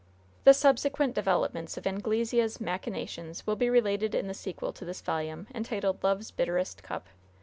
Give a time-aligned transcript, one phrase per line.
[0.45, 5.45] The subsequent developments of Anglesea's machinations will be related in the sequel to this volume,
[5.53, 7.05] entitled "Love's Bitterest Cup."